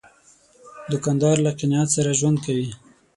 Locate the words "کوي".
2.45-2.67